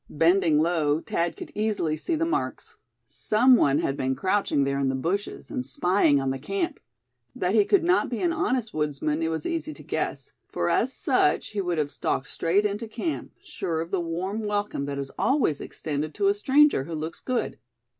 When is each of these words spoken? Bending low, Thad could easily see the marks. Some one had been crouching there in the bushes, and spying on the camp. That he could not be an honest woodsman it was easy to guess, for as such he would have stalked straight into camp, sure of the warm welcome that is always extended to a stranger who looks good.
Bending 0.09 0.57
low, 0.57 0.99
Thad 0.99 1.37
could 1.37 1.51
easily 1.53 1.95
see 1.95 2.15
the 2.15 2.25
marks. 2.25 2.75
Some 3.05 3.55
one 3.55 3.77
had 3.77 3.95
been 3.95 4.15
crouching 4.15 4.63
there 4.63 4.79
in 4.79 4.89
the 4.89 4.95
bushes, 4.95 5.51
and 5.51 5.63
spying 5.63 6.19
on 6.19 6.31
the 6.31 6.39
camp. 6.39 6.79
That 7.35 7.53
he 7.53 7.65
could 7.65 7.83
not 7.83 8.09
be 8.09 8.19
an 8.23 8.33
honest 8.33 8.73
woodsman 8.73 9.21
it 9.21 9.27
was 9.29 9.45
easy 9.45 9.75
to 9.75 9.83
guess, 9.83 10.33
for 10.47 10.69
as 10.71 10.91
such 10.91 11.49
he 11.49 11.61
would 11.61 11.77
have 11.77 11.91
stalked 11.91 12.29
straight 12.29 12.65
into 12.65 12.87
camp, 12.87 13.33
sure 13.43 13.79
of 13.79 13.91
the 13.91 14.01
warm 14.01 14.39
welcome 14.43 14.85
that 14.85 14.97
is 14.97 15.11
always 15.19 15.61
extended 15.61 16.15
to 16.15 16.29
a 16.29 16.33
stranger 16.33 16.85
who 16.85 16.95
looks 16.95 17.19
good. 17.19 17.59